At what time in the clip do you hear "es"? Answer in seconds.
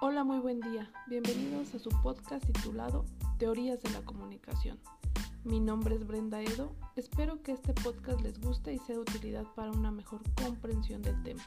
5.96-6.06